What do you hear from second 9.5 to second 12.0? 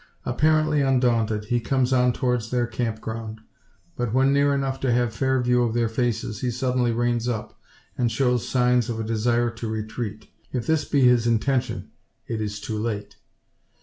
to retreat. If this be his intention,